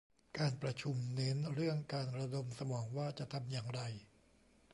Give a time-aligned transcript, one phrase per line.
[0.37, 3.81] การประชุมเน้นเรื่องการระดมสมองว่าจะทำอย่างไร